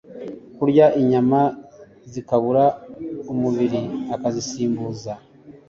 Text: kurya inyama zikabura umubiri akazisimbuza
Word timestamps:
kurya 0.55 0.85
inyama 1.01 1.41
zikabura 2.11 2.65
umubiri 3.31 3.81
akazisimbuza 4.15 5.13